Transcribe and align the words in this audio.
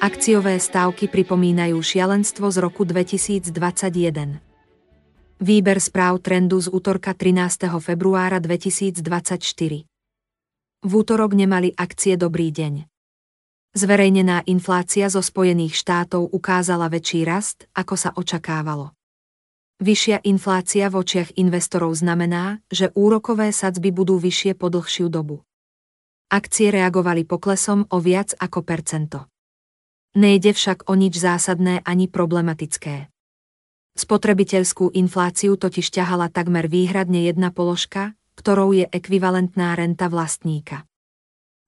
Akciové 0.00 0.56
stávky 0.56 1.12
pripomínajú 1.12 1.76
šialenstvo 1.76 2.48
z 2.48 2.56
roku 2.64 2.88
2021. 2.88 4.40
Výber 5.40 5.78
správ 5.80 6.24
trendu 6.24 6.56
z 6.60 6.72
útorka 6.72 7.12
13. 7.12 7.68
februára 7.84 8.40
2024. 8.40 9.00
V 10.80 10.92
útorok 10.96 11.36
nemali 11.36 11.76
akcie 11.76 12.16
dobrý 12.16 12.48
deň. 12.48 12.88
Zverejnená 13.76 14.42
inflácia 14.48 15.06
zo 15.12 15.20
Spojených 15.20 15.76
štátov 15.76 16.32
ukázala 16.32 16.88
väčší 16.88 17.22
rast, 17.28 17.68
ako 17.76 17.94
sa 17.94 18.10
očakávalo. 18.16 18.96
Vyššia 19.80 20.24
inflácia 20.28 20.92
v 20.92 21.00
očiach 21.00 21.36
investorov 21.40 21.96
znamená, 21.96 22.60
že 22.68 22.92
úrokové 22.92 23.52
sadzby 23.52 23.92
budú 23.92 24.20
vyššie 24.20 24.52
po 24.56 24.68
dlhšiu 24.68 25.08
dobu. 25.08 25.44
Akcie 26.30 26.70
reagovali 26.70 27.26
poklesom 27.26 27.90
o 27.90 27.98
viac 27.98 28.38
ako 28.38 28.62
percento. 28.62 29.26
Nejde 30.14 30.54
však 30.54 30.86
o 30.86 30.94
nič 30.94 31.18
zásadné 31.18 31.82
ani 31.82 32.06
problematické. 32.06 33.10
Spotrebiteľskú 33.98 34.94
infláciu 34.94 35.58
totiž 35.58 35.90
ťahala 35.90 36.30
takmer 36.30 36.70
výhradne 36.70 37.26
jedna 37.26 37.50
položka, 37.50 38.14
ktorou 38.38 38.70
je 38.70 38.86
ekvivalentná 38.86 39.74
renta 39.74 40.06
vlastníka. 40.06 40.86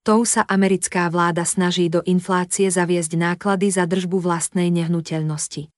Tou 0.06 0.22
sa 0.22 0.46
americká 0.46 1.10
vláda 1.10 1.42
snaží 1.42 1.90
do 1.90 1.98
inflácie 2.06 2.70
zaviesť 2.70 3.18
náklady 3.18 3.66
za 3.66 3.82
držbu 3.82 4.22
vlastnej 4.22 4.70
nehnuteľnosti. 4.70 5.74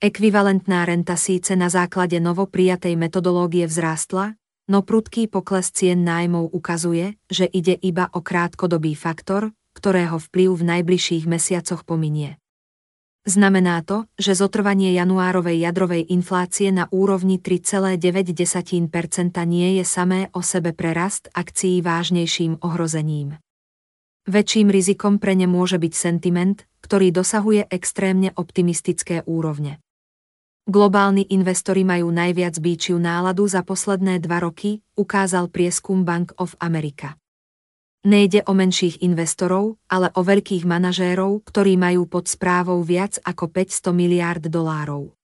Ekvivalentná 0.00 0.88
renta 0.88 1.20
síce 1.20 1.60
na 1.60 1.68
základe 1.68 2.16
novoprijatej 2.24 2.96
metodológie 2.96 3.68
vzrástla, 3.68 4.37
no 4.68 4.84
prudký 4.84 5.26
pokles 5.26 5.72
cien 5.72 6.04
nájmov 6.04 6.52
ukazuje, 6.52 7.16
že 7.32 7.48
ide 7.48 7.74
iba 7.80 8.12
o 8.12 8.20
krátkodobý 8.20 8.92
faktor, 8.94 9.50
ktorého 9.72 10.20
vplyv 10.20 10.50
v 10.54 10.62
najbližších 10.76 11.24
mesiacoch 11.24 11.82
pominie. 11.88 12.36
Znamená 13.28 13.84
to, 13.84 14.08
že 14.16 14.32
zotrvanie 14.32 14.96
januárovej 14.96 15.60
jadrovej 15.60 16.08
inflácie 16.08 16.72
na 16.72 16.88
úrovni 16.88 17.36
3,9% 17.36 18.00
nie 19.44 19.68
je 19.76 19.84
samé 19.84 20.32
o 20.32 20.40
sebe 20.40 20.72
pre 20.72 20.96
rast 20.96 21.28
akcií 21.36 21.84
vážnejším 21.84 22.64
ohrozením. 22.64 23.36
Väčším 24.28 24.72
rizikom 24.72 25.20
pre 25.20 25.36
ne 25.36 25.44
môže 25.44 25.76
byť 25.76 25.92
sentiment, 25.92 26.64
ktorý 26.80 27.12
dosahuje 27.12 27.68
extrémne 27.68 28.32
optimistické 28.36 29.24
úrovne. 29.24 29.80
Globálni 30.68 31.24
investori 31.32 31.80
majú 31.80 32.12
najviac 32.12 32.60
bíčiu 32.60 33.00
náladu 33.00 33.48
za 33.48 33.64
posledné 33.64 34.20
dva 34.20 34.44
roky, 34.44 34.84
ukázal 35.00 35.48
prieskum 35.48 36.04
Bank 36.04 36.36
of 36.36 36.60
America. 36.60 37.16
Nejde 38.04 38.44
o 38.44 38.52
menších 38.52 39.00
investorov, 39.00 39.80
ale 39.88 40.12
o 40.12 40.20
veľkých 40.20 40.68
manažérov, 40.68 41.40
ktorí 41.48 41.80
majú 41.80 42.04
pod 42.04 42.28
správou 42.28 42.84
viac 42.84 43.16
ako 43.24 43.48
500 43.48 43.96
miliárd 43.96 44.44
dolárov. 44.52 45.16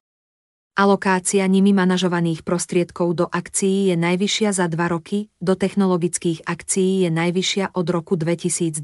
Alokácia 0.80 1.44
nimi 1.44 1.76
manažovaných 1.76 2.40
prostriedkov 2.40 3.12
do 3.12 3.28
akcií 3.28 3.92
je 3.92 4.00
najvyššia 4.00 4.48
za 4.48 4.64
dva 4.72 4.88
roky, 4.88 5.28
do 5.44 5.60
technologických 5.60 6.48
akcií 6.48 7.04
je 7.04 7.12
najvyššia 7.12 7.76
od 7.76 7.86
roku 7.92 8.16
2020. 8.16 8.80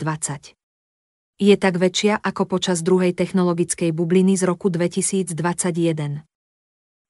Je 1.40 1.56
tak 1.56 1.80
väčšia 1.80 2.20
ako 2.20 2.44
počas 2.44 2.84
druhej 2.84 3.16
technologickej 3.16 3.96
bubliny 3.96 4.36
z 4.36 4.44
roku 4.44 4.68
2021. 4.68 6.29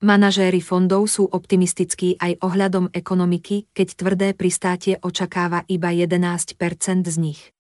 Manažéri 0.01 0.65
fondov 0.65 1.13
sú 1.13 1.29
optimistickí 1.29 2.17
aj 2.17 2.41
ohľadom 2.41 2.89
ekonomiky, 2.89 3.69
keď 3.77 3.89
tvrdé 4.01 4.29
pristátie 4.33 4.97
očakáva 4.97 5.69
iba 5.69 5.93
11% 5.93 6.57
z 7.05 7.17
nich. 7.21 7.53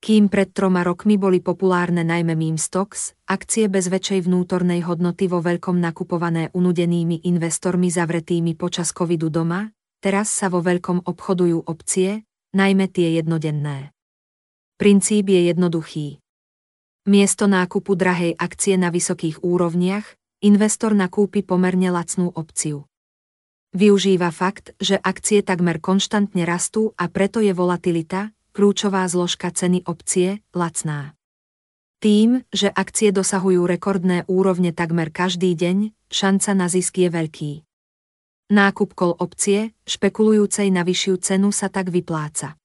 Kým 0.00 0.32
pred 0.32 0.48
troma 0.48 0.80
rokmi 0.80 1.20
boli 1.20 1.44
populárne 1.44 2.08
najmä 2.08 2.32
meme 2.32 2.56
stocks, 2.56 3.12
akcie 3.28 3.68
bez 3.68 3.92
väčšej 3.92 4.24
vnútornej 4.32 4.80
hodnoty 4.80 5.28
vo 5.28 5.44
veľkom 5.44 5.76
nakupované 5.76 6.48
unudenými 6.56 7.28
investormi 7.28 7.92
zavretými 7.92 8.56
počas 8.56 8.88
covidu 8.96 9.28
doma, 9.28 9.68
teraz 10.00 10.32
sa 10.32 10.48
vo 10.48 10.64
veľkom 10.64 11.04
obchodujú 11.04 11.68
opcie, 11.68 12.24
najmä 12.56 12.88
tie 12.88 13.20
jednodenné. 13.20 13.92
Princíp 14.80 15.28
je 15.28 15.52
jednoduchý. 15.52 16.16
Miesto 17.12 17.44
nákupu 17.44 17.92
drahej 17.92 18.40
akcie 18.40 18.80
na 18.80 18.88
vysokých 18.88 19.44
úrovniach, 19.44 20.21
investor 20.42 20.92
nakúpi 20.98 21.46
pomerne 21.46 21.94
lacnú 21.94 22.34
opciu. 22.34 22.90
Využíva 23.72 24.28
fakt, 24.34 24.76
že 24.82 25.00
akcie 25.00 25.40
takmer 25.40 25.80
konštantne 25.80 26.44
rastú 26.44 26.92
a 26.98 27.08
preto 27.08 27.40
je 27.40 27.54
volatilita, 27.54 28.34
kľúčová 28.52 29.06
zložka 29.08 29.48
ceny 29.48 29.86
opcie, 29.88 30.44
lacná. 30.52 31.16
Tým, 32.02 32.42
že 32.50 32.66
akcie 32.68 33.14
dosahujú 33.14 33.62
rekordné 33.64 34.26
úrovne 34.26 34.74
takmer 34.74 35.14
každý 35.14 35.54
deň, 35.54 35.94
šanca 36.10 36.50
na 36.58 36.66
zisk 36.66 36.98
je 36.98 37.08
veľký. 37.08 37.52
Nákup 38.50 38.92
kol 38.98 39.14
opcie, 39.16 39.72
špekulujúcej 39.86 40.68
na 40.74 40.82
vyššiu 40.82 41.14
cenu 41.22 41.54
sa 41.54 41.70
tak 41.70 41.94
vypláca. 41.94 42.58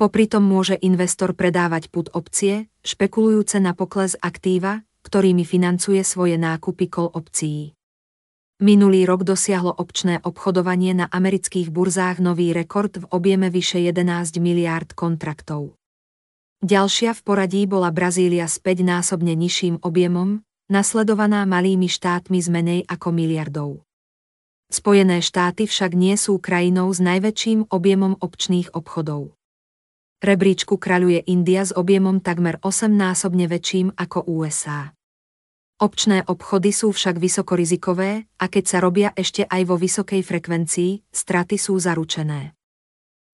Popri 0.00 0.26
tom 0.26 0.48
môže 0.48 0.74
investor 0.80 1.36
predávať 1.36 1.92
put 1.92 2.08
opcie, 2.16 2.72
špekulujúce 2.82 3.60
na 3.60 3.76
pokles 3.76 4.16
aktíva, 4.18 4.85
ktorými 5.06 5.46
financuje 5.46 6.02
svoje 6.02 6.34
nákupy 6.34 6.90
kol 6.90 7.06
opcií. 7.14 7.78
Minulý 8.58 9.06
rok 9.06 9.22
dosiahlo 9.22 9.70
občné 9.70 10.18
obchodovanie 10.18 10.98
na 10.98 11.06
amerických 11.06 11.70
burzách 11.70 12.18
nový 12.18 12.50
rekord 12.50 12.90
v 12.98 13.06
objeme 13.14 13.46
vyše 13.46 13.78
11 13.78 14.42
miliárd 14.42 14.90
kontraktov. 14.98 15.78
Ďalšia 16.64 17.14
v 17.14 17.20
poradí 17.22 17.62
bola 17.68 17.92
Brazília 17.92 18.48
s 18.50 18.58
5-násobne 18.58 19.36
nižším 19.36 19.84
objemom, 19.84 20.42
nasledovaná 20.72 21.46
malými 21.46 21.86
štátmi 21.86 22.40
z 22.42 22.48
menej 22.48 22.80
ako 22.90 23.08
miliardov. 23.12 23.70
Spojené 24.66 25.22
štáty 25.22 25.70
však 25.70 25.94
nie 25.94 26.18
sú 26.18 26.42
krajinou 26.42 26.90
s 26.90 26.98
najväčším 26.98 27.70
objemom 27.70 28.18
občných 28.18 28.74
obchodov. 28.74 29.36
Rebríčku 30.16 30.80
kraľuje 30.80 31.28
India 31.28 31.60
s 31.60 31.76
objemom 31.76 32.24
takmer 32.24 32.56
8-násobne 32.64 33.44
väčším 33.52 33.92
ako 34.00 34.24
USA. 34.32 34.96
Občné 35.76 36.24
obchody 36.24 36.72
sú 36.72 36.88
však 36.88 37.20
vysokorizikové 37.20 38.24
a 38.40 38.44
keď 38.48 38.64
sa 38.64 38.78
robia 38.80 39.12
ešte 39.12 39.44
aj 39.44 39.62
vo 39.68 39.76
vysokej 39.76 40.24
frekvencii, 40.24 41.12
straty 41.12 41.60
sú 41.60 41.76
zaručené. 41.76 42.56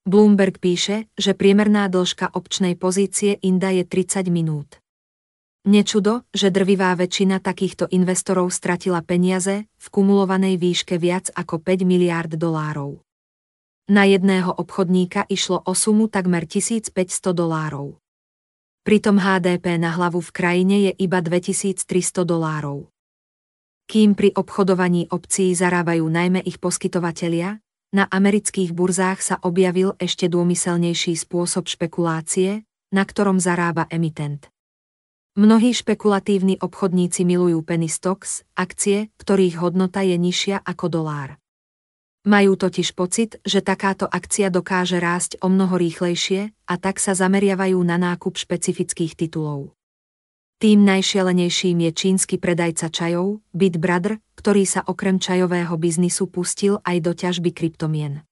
Bloomberg 0.03 0.59
píše, 0.59 1.07
že 1.15 1.39
priemerná 1.39 1.87
dĺžka 1.87 2.35
občnej 2.35 2.75
pozície 2.75 3.39
Inda 3.47 3.71
je 3.71 3.87
30 3.87 4.27
minút. 4.35 4.83
Nečudo, 5.63 6.27
že 6.35 6.51
drvivá 6.51 6.91
väčšina 6.99 7.39
takýchto 7.39 7.87
investorov 7.95 8.51
stratila 8.51 9.07
peniaze 9.07 9.71
v 9.79 9.87
kumulovanej 9.95 10.59
výške 10.59 10.99
viac 10.99 11.31
ako 11.31 11.63
5 11.63 11.87
miliárd 11.87 12.35
dolárov. 12.35 12.99
Na 13.91 14.07
jedného 14.07 14.55
obchodníka 14.55 15.27
išlo 15.27 15.59
o 15.67 15.75
sumu 15.75 16.07
takmer 16.07 16.47
1500 16.47 17.35
dolárov. 17.35 17.99
Pritom 18.87 19.19
HDP 19.19 19.75
na 19.75 19.91
hlavu 19.91 20.23
v 20.23 20.31
krajine 20.31 20.77
je 20.87 20.93
iba 21.03 21.19
2300 21.19 22.23
dolárov. 22.23 22.87
Kým 23.91 24.15
pri 24.15 24.31
obchodovaní 24.39 25.11
obcí 25.11 25.51
zarábajú 25.59 26.07
najmä 26.07 26.47
ich 26.47 26.63
poskytovatelia, 26.63 27.59
na 27.91 28.07
amerických 28.07 28.71
burzách 28.71 29.19
sa 29.19 29.37
objavil 29.43 29.99
ešte 29.99 30.31
dômyselnejší 30.31 31.19
spôsob 31.19 31.67
špekulácie, 31.67 32.63
na 32.95 33.03
ktorom 33.03 33.43
zarába 33.43 33.91
emitent. 33.91 34.47
Mnohí 35.35 35.75
špekulatívni 35.75 36.63
obchodníci 36.63 37.27
milujú 37.27 37.67
penny 37.67 37.91
stocks, 37.91 38.47
akcie, 38.55 39.11
ktorých 39.19 39.59
hodnota 39.59 40.07
je 40.07 40.15
nižšia 40.15 40.63
ako 40.63 40.87
dolár. 40.87 41.42
Majú 42.23 42.55
totiž 42.55 42.95
pocit, 42.95 43.43
že 43.43 43.59
takáto 43.67 44.07
akcia 44.07 44.47
dokáže 44.47 45.03
rásť 45.03 45.43
o 45.43 45.51
mnoho 45.51 45.75
rýchlejšie 45.75 46.55
a 46.71 46.75
tak 46.79 47.03
sa 47.03 47.19
zameriavajú 47.19 47.75
na 47.83 47.99
nákup 47.99 48.39
špecifických 48.39 49.19
titulov. 49.19 49.75
Tým 50.63 50.87
najšialenejším 50.87 51.83
je 51.83 51.91
čínsky 51.91 52.39
predajca 52.39 52.95
čajov, 52.95 53.43
Bit 53.51 53.83
Brother, 53.83 54.23
ktorý 54.39 54.63
sa 54.63 54.87
okrem 54.87 55.19
čajového 55.19 55.75
biznisu 55.75 56.31
pustil 56.31 56.79
aj 56.87 56.97
do 57.03 57.11
ťažby 57.11 57.51
kryptomien. 57.51 58.23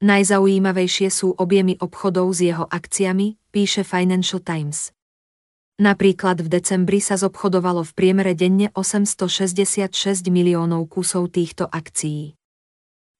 Najzaujímavejšie 0.00 1.12
sú 1.12 1.36
objemy 1.36 1.76
obchodov 1.76 2.32
s 2.32 2.48
jeho 2.48 2.64
akciami, 2.64 3.36
píše 3.52 3.84
Financial 3.84 4.40
Times. 4.40 4.96
Napríklad 5.76 6.40
v 6.40 6.48
decembri 6.48 7.04
sa 7.04 7.20
zobchodovalo 7.20 7.84
v 7.84 7.92
priemere 7.92 8.32
denne 8.32 8.72
866 8.72 10.32
miliónov 10.32 10.88
kusov 10.88 11.28
týchto 11.36 11.68
akcií. 11.68 12.40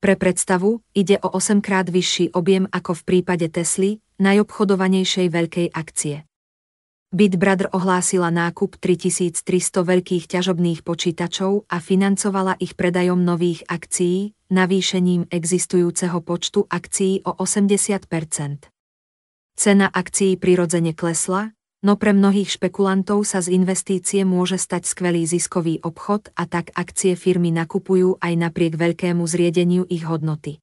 Pre 0.02 0.18
predstavu, 0.18 0.82
ide 0.98 1.14
o 1.22 1.30
8 1.30 1.62
krát 1.62 1.86
vyšší 1.86 2.34
objem 2.34 2.66
ako 2.66 2.98
v 2.98 3.02
prípade 3.06 3.46
Tesly, 3.46 4.02
najobchodovanejšej 4.18 5.26
veľkej 5.30 5.68
akcie. 5.70 6.26
Bitbrother 7.14 7.70
ohlásila 7.70 8.34
nákup 8.34 8.82
3300 8.82 9.46
veľkých 9.86 10.26
ťažobných 10.26 10.82
počítačov 10.82 11.70
a 11.70 11.78
financovala 11.78 12.58
ich 12.58 12.74
predajom 12.74 13.22
nových 13.22 13.62
akcií, 13.70 14.34
navýšením 14.50 15.30
existujúceho 15.30 16.18
počtu 16.18 16.66
akcií 16.66 17.22
o 17.22 17.38
80% 17.38 18.74
Cena 19.54 19.86
akcií 19.86 20.34
prirodzene 20.34 20.98
klesla, 20.98 21.54
no 21.82 21.98
pre 21.98 22.14
mnohých 22.14 22.54
špekulantov 22.56 23.26
sa 23.26 23.42
z 23.42 23.58
investície 23.58 24.22
môže 24.22 24.56
stať 24.56 24.86
skvelý 24.86 25.26
ziskový 25.26 25.82
obchod 25.82 26.30
a 26.38 26.46
tak 26.46 26.70
akcie 26.78 27.18
firmy 27.18 27.50
nakupujú 27.50 28.22
aj 28.22 28.32
napriek 28.38 28.78
veľkému 28.78 29.26
zriedeniu 29.26 29.82
ich 29.90 30.06
hodnoty. 30.06 30.62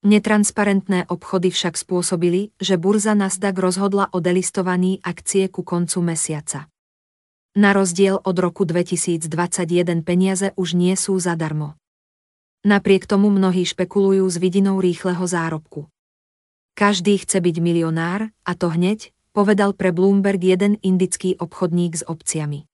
Netransparentné 0.00 1.12
obchody 1.12 1.52
však 1.52 1.76
spôsobili, 1.76 2.56
že 2.56 2.80
burza 2.80 3.12
Nasdaq 3.12 3.52
rozhodla 3.60 4.08
o 4.16 4.18
delistovaní 4.24 4.96
akcie 5.04 5.52
ku 5.52 5.60
koncu 5.60 6.00
mesiaca. 6.00 6.72
Na 7.52 7.76
rozdiel 7.76 8.16
od 8.16 8.36
roku 8.40 8.64
2021 8.64 9.28
peniaze 10.00 10.56
už 10.56 10.72
nie 10.72 10.96
sú 10.96 11.20
zadarmo. 11.20 11.76
Napriek 12.64 13.04
tomu 13.04 13.28
mnohí 13.28 13.68
špekulujú 13.68 14.24
s 14.24 14.40
vidinou 14.40 14.80
rýchleho 14.80 15.20
zárobku. 15.20 15.92
Každý 16.80 17.20
chce 17.20 17.44
byť 17.44 17.56
milionár, 17.60 18.32
a 18.40 18.52
to 18.56 18.72
hneď, 18.72 19.12
povedal 19.30 19.74
pre 19.78 19.94
Bloomberg 19.94 20.42
jeden 20.42 20.78
indický 20.82 21.38
obchodník 21.38 21.98
s 21.98 22.02
opciami. 22.06 22.66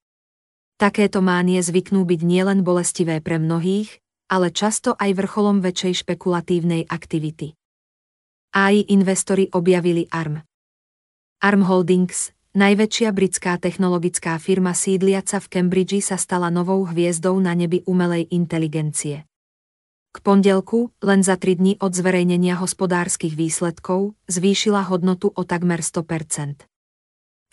Takéto 0.77 1.25
mánie 1.25 1.61
zvyknú 1.65 2.05
byť 2.05 2.21
nielen 2.21 2.61
bolestivé 2.61 3.25
pre 3.25 3.41
mnohých, 3.41 4.01
ale 4.29 4.53
často 4.53 4.93
aj 4.99 5.17
vrcholom 5.17 5.65
väčšej 5.65 6.05
špekulatívnej 6.05 6.85
aktivity. 6.91 7.57
AI 8.53 8.89
investori 8.93 9.49
objavili 9.53 10.09
ARM. 10.09 10.41
ARM 11.45 11.63
Holdings, 11.69 12.33
najväčšia 12.57 13.13
britská 13.13 13.61
technologická 13.61 14.41
firma 14.41 14.73
sídliaca 14.73 15.41
v 15.41 15.47
Cambridge 15.53 16.01
sa 16.01 16.17
stala 16.17 16.49
novou 16.49 16.89
hviezdou 16.89 17.37
na 17.37 17.53
nebi 17.53 17.85
umelej 17.85 18.33
inteligencie. 18.33 19.29
K 20.17 20.25
pondelku, 20.25 20.97
len 21.05 21.21
za 21.21 21.37
3 21.37 21.61
dní 21.61 21.73
od 21.77 21.93
zverejnenia 21.93 22.57
hospodárskych 22.57 23.37
výsledkov, 23.37 24.17
zvýšila 24.33 24.89
hodnotu 24.89 25.29
o 25.29 25.45
takmer 25.45 25.85
100%. 25.85 26.65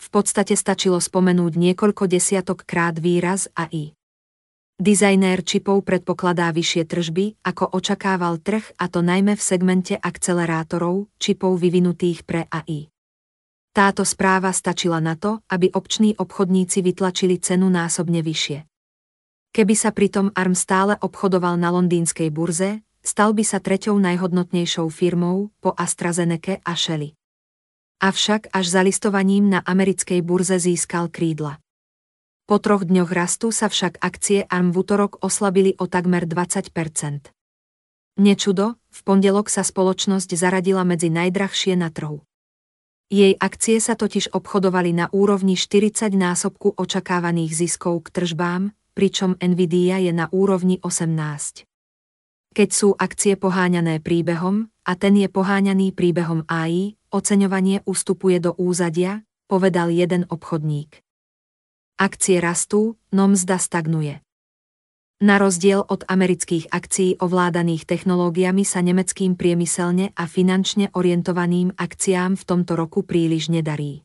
V 0.00 0.08
podstate 0.08 0.56
stačilo 0.56 0.96
spomenúť 0.96 1.60
niekoľko 1.60 2.08
desiatok 2.08 2.64
krát 2.64 2.96
výraz 2.96 3.52
AI. 3.52 3.92
Dizajnér 4.80 5.44
čipov 5.44 5.84
predpokladá 5.84 6.48
vyššie 6.56 6.88
tržby, 6.88 7.36
ako 7.44 7.68
očakával 7.68 8.40
trh 8.40 8.64
a 8.80 8.88
to 8.88 9.04
najmä 9.04 9.36
v 9.36 9.44
segmente 9.44 10.00
akcelerátorov, 10.00 11.12
čipov 11.20 11.60
vyvinutých 11.60 12.24
pre 12.24 12.48
AI. 12.48 12.88
Táto 13.76 14.08
správa 14.08 14.56
stačila 14.56 15.04
na 15.04 15.20
to, 15.20 15.44
aby 15.52 15.68
obční 15.68 16.16
obchodníci 16.16 16.80
vytlačili 16.80 17.36
cenu 17.44 17.68
násobne 17.68 18.24
vyššie. 18.24 18.64
Keby 19.54 19.78
sa 19.78 19.94
pritom 19.94 20.34
ARM 20.34 20.58
stále 20.58 20.98
obchodoval 20.98 21.54
na 21.54 21.70
londýnskej 21.70 22.26
burze, 22.34 22.82
stal 23.06 23.30
by 23.38 23.46
sa 23.46 23.62
treťou 23.62 23.94
najhodnotnejšou 24.02 24.90
firmou 24.90 25.54
po 25.62 25.70
AstraZeneca 25.78 26.58
a 26.66 26.74
Shelly. 26.74 27.14
Avšak 28.02 28.50
až 28.50 28.66
zalistovaním 28.66 29.54
na 29.54 29.62
americkej 29.62 30.26
burze 30.26 30.58
získal 30.58 31.06
krídla. 31.06 31.62
Po 32.50 32.58
troch 32.58 32.82
dňoch 32.82 33.14
rastu 33.14 33.54
sa 33.54 33.70
však 33.70 34.02
akcie 34.02 34.42
ARM 34.50 34.74
v 34.74 34.82
útorok 34.82 35.22
oslabili 35.22 35.78
o 35.78 35.86
takmer 35.86 36.26
20% 36.26 37.30
Nečudo, 38.18 38.74
v 38.90 39.00
pondelok 39.06 39.46
sa 39.46 39.62
spoločnosť 39.62 40.34
zaradila 40.34 40.82
medzi 40.82 41.14
najdrahšie 41.14 41.78
na 41.78 41.94
trhu. 41.94 42.26
Jej 43.06 43.38
akcie 43.38 43.78
sa 43.78 43.94
totiž 43.94 44.34
obchodovali 44.34 44.90
na 44.98 45.06
úrovni 45.14 45.54
40 45.54 46.10
násobku 46.10 46.74
očakávaných 46.74 47.54
ziskov 47.54 48.10
k 48.10 48.18
tržbám, 48.18 48.74
pričom 48.94 49.36
Nvidia 49.42 49.98
je 49.98 50.14
na 50.14 50.30
úrovni 50.30 50.78
18. 50.80 51.66
Keď 52.54 52.68
sú 52.70 52.94
akcie 52.94 53.34
poháňané 53.34 53.98
príbehom, 53.98 54.70
a 54.86 54.92
ten 54.94 55.18
je 55.18 55.26
poháňaný 55.26 55.90
príbehom 55.90 56.46
AI, 56.46 56.94
oceňovanie 57.10 57.82
ustupuje 57.82 58.38
do 58.38 58.54
úzadia, 58.54 59.26
povedal 59.50 59.90
jeden 59.90 60.28
obchodník. 60.30 61.02
Akcie 61.98 62.38
rastú, 62.38 62.94
no 63.10 63.30
mzda 63.30 63.58
stagnuje. 63.58 64.20
Na 65.24 65.38
rozdiel 65.38 65.80
od 65.80 66.04
amerických 66.04 66.68
akcií 66.68 67.16
ovládaných 67.22 67.86
technológiami 67.86 68.66
sa 68.66 68.82
nemeckým 68.82 69.38
priemyselne 69.38 70.12
a 70.12 70.26
finančne 70.26 70.92
orientovaným 70.92 71.72
akciám 71.78 72.36
v 72.36 72.44
tomto 72.44 72.76
roku 72.76 73.06
príliš 73.06 73.48
nedarí. 73.48 74.04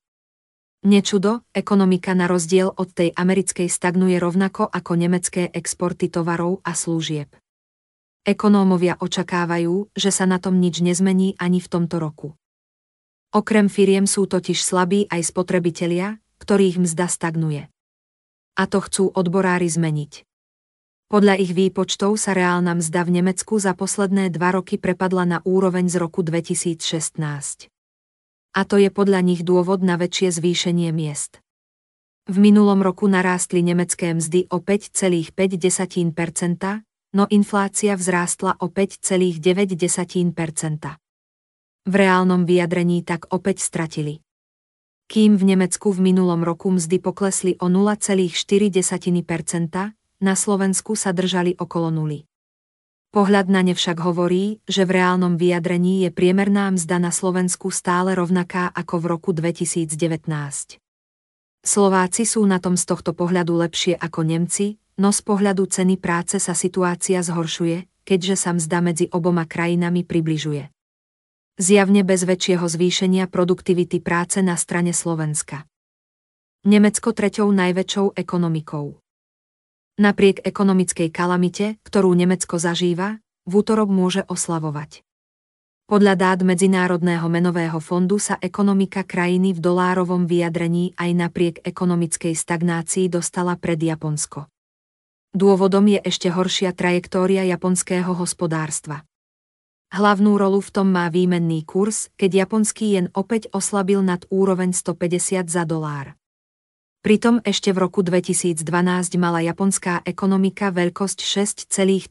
Nečudo, 0.80 1.44
ekonomika 1.52 2.16
na 2.16 2.30
rozdiel 2.30 2.72
od 2.72 2.90
tej 2.96 3.12
americkej 3.12 3.68
stagnuje 3.68 4.16
rovnako 4.16 4.68
ako 4.68 4.92
nemecké 4.96 5.52
exporty 5.52 6.08
tovarov 6.08 6.64
a 6.64 6.72
služieb. 6.72 7.28
Ekonómovia 8.24 8.96
očakávajú, 9.00 9.92
že 9.96 10.12
sa 10.12 10.24
na 10.24 10.40
tom 10.40 10.60
nič 10.60 10.80
nezmení 10.80 11.36
ani 11.36 11.60
v 11.60 11.68
tomto 11.68 12.00
roku. 12.00 12.36
Okrem 13.36 13.68
firiem 13.68 14.08
sú 14.08 14.26
totiž 14.26 14.60
slabí 14.64 15.06
aj 15.12 15.36
spotrebitelia, 15.36 16.18
ktorých 16.40 16.80
mzda 16.80 17.12
stagnuje 17.12 17.68
a 18.60 18.68
to 18.68 18.84
chcú 18.84 19.08
odborári 19.16 19.72
zmeniť. 19.72 20.28
Podľa 21.10 21.40
ich 21.40 21.56
výpočtov 21.56 22.20
sa 22.20 22.36
reálna 22.36 22.76
mzda 22.76 23.08
v 23.08 23.24
Nemecku 23.24 23.56
za 23.58 23.72
posledné 23.74 24.30
dva 24.36 24.60
roky 24.60 24.76
prepadla 24.76 25.26
na 25.26 25.40
úroveň 25.48 25.88
z 25.88 25.96
roku 25.98 26.22
2016. 26.22 27.72
A 28.60 28.68
to 28.68 28.76
je 28.76 28.92
podľa 28.92 29.24
nich 29.24 29.48
dôvod 29.48 29.80
na 29.80 29.96
väčšie 29.96 30.36
zvýšenie 30.36 30.92
miest. 30.92 31.40
V 32.28 32.36
minulom 32.36 32.84
roku 32.84 33.08
narástli 33.08 33.64
nemecké 33.64 34.12
mzdy 34.12 34.52
o 34.52 34.60
5,5%, 34.60 35.32
no 37.16 37.24
inflácia 37.32 37.96
vzrástla 37.96 38.60
o 38.60 38.68
5,9%. 38.68 39.40
V 41.88 41.94
reálnom 41.96 42.44
vyjadrení 42.44 43.08
tak 43.08 43.32
opäť 43.32 43.64
stratili 43.64 44.20
kým 45.10 45.42
v 45.42 45.58
Nemecku 45.58 45.90
v 45.90 46.14
minulom 46.14 46.46
roku 46.46 46.70
mzdy 46.70 47.02
poklesli 47.02 47.58
o 47.58 47.66
0,4%, 47.66 48.38
na 50.22 50.34
Slovensku 50.38 50.94
sa 50.94 51.10
držali 51.10 51.58
okolo 51.58 51.90
nuly. 51.90 52.29
Pohľad 53.10 53.50
na 53.50 53.66
ne 53.66 53.74
však 53.74 53.98
hovorí, 54.06 54.62
že 54.70 54.86
v 54.86 55.02
reálnom 55.02 55.34
vyjadrení 55.34 56.06
je 56.06 56.10
priemerná 56.14 56.70
mzda 56.70 57.02
na 57.02 57.10
Slovensku 57.10 57.74
stále 57.74 58.14
rovnaká 58.14 58.70
ako 58.70 58.96
v 59.02 59.06
roku 59.10 59.30
2019. 59.34 60.30
Slováci 61.66 62.24
sú 62.24 62.46
na 62.46 62.62
tom 62.62 62.78
z 62.78 62.86
tohto 62.86 63.18
pohľadu 63.18 63.58
lepšie 63.66 63.98
ako 63.98 64.22
Nemci, 64.22 64.78
no 65.02 65.10
z 65.10 65.22
pohľadu 65.26 65.66
ceny 65.66 65.98
práce 65.98 66.38
sa 66.38 66.54
situácia 66.54 67.26
zhoršuje, 67.26 68.06
keďže 68.06 68.36
sa 68.38 68.54
mzda 68.54 68.78
medzi 68.86 69.06
oboma 69.10 69.50
krajinami 69.50 70.06
približuje 70.06 70.70
zjavne 71.60 72.08
bez 72.08 72.24
väčšieho 72.24 72.64
zvýšenia 72.64 73.28
produktivity 73.28 74.00
práce 74.00 74.40
na 74.40 74.56
strane 74.56 74.96
Slovenska. 74.96 75.68
Nemecko 76.64 77.12
treťou 77.12 77.52
najväčšou 77.52 78.16
ekonomikou. 78.16 78.96
Napriek 80.00 80.48
ekonomickej 80.48 81.12
kalamite, 81.12 81.76
ktorú 81.84 82.16
Nemecko 82.16 82.56
zažíva, 82.56 83.20
v 83.44 83.52
útorok 83.60 83.92
môže 83.92 84.24
oslavovať. 84.32 85.04
Podľa 85.92 86.16
dát 86.16 86.40
Medzinárodného 86.40 87.28
menového 87.28 87.84
fondu 87.84 88.16
sa 88.16 88.40
ekonomika 88.40 89.04
krajiny 89.04 89.52
v 89.52 89.60
dolárovom 89.60 90.24
vyjadrení 90.24 90.96
aj 90.96 91.12
napriek 91.12 91.56
ekonomickej 91.68 92.32
stagnácii 92.32 93.12
dostala 93.12 93.60
pred 93.60 93.76
Japonsko. 93.76 94.48
Dôvodom 95.36 95.84
je 95.92 96.00
ešte 96.00 96.32
horšia 96.32 96.72
trajektória 96.72 97.44
japonského 97.44 98.16
hospodárstva. 98.16 99.04
Hlavnú 99.92 100.40
rolu 100.40 100.62
v 100.64 100.70
tom 100.70 100.96
má 100.96 101.12
výmenný 101.12 101.68
kurz, 101.68 102.08
keď 102.16 102.48
japonský 102.48 102.96
jen 102.96 103.08
opäť 103.12 103.52
oslabil 103.52 104.00
nad 104.00 104.24
úroveň 104.32 104.72
150 104.72 105.50
za 105.50 105.68
dolár. 105.68 106.19
Pritom 107.10 107.42
ešte 107.42 107.74
v 107.74 107.90
roku 107.90 108.06
2012 108.06 108.62
mala 109.18 109.42
japonská 109.42 110.06
ekonomika 110.06 110.70
veľkosť 110.70 111.26
6,3 111.66 112.06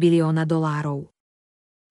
bilióna 0.00 0.48
dolárov. 0.48 1.12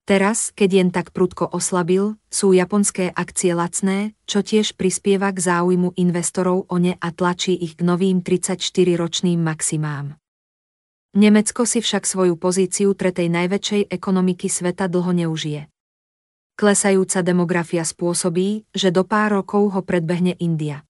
Teraz, 0.02 0.50
keď 0.50 0.70
jen 0.74 0.90
tak 0.90 1.14
prudko 1.14 1.46
oslabil, 1.46 2.18
sú 2.26 2.50
japonské 2.50 3.14
akcie 3.14 3.54
lacné, 3.54 4.18
čo 4.26 4.42
tiež 4.42 4.74
prispieva 4.74 5.30
k 5.30 5.46
záujmu 5.46 5.94
investorov 5.94 6.66
o 6.66 6.76
ne 6.82 6.98
a 6.98 7.14
tlačí 7.14 7.54
ich 7.54 7.78
k 7.78 7.86
novým 7.86 8.18
34-ročným 8.18 9.38
maximám. 9.38 10.18
Nemecko 11.14 11.62
si 11.62 11.78
však 11.86 12.02
svoju 12.02 12.34
pozíciu 12.34 12.98
tretej 12.98 13.30
najväčšej 13.30 13.94
ekonomiky 13.94 14.50
sveta 14.50 14.90
dlho 14.90 15.22
neužije. 15.22 15.70
Klesajúca 16.58 17.22
demografia 17.22 17.86
spôsobí, 17.86 18.66
že 18.74 18.90
do 18.90 19.06
pár 19.06 19.38
rokov 19.38 19.70
ho 19.78 19.86
predbehne 19.86 20.34
India. 20.42 20.82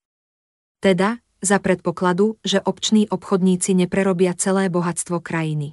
Teda, 0.80 1.23
za 1.44 1.58
predpokladu, 1.58 2.34
že 2.44 2.60
obční 2.60 3.08
obchodníci 3.08 3.74
neprerobia 3.74 4.34
celé 4.36 4.68
bohatstvo 4.68 5.20
krajiny. 5.20 5.72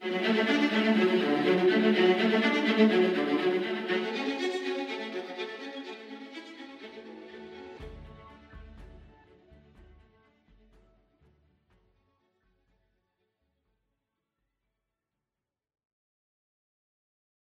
thank 0.00 0.48
you 0.48 0.49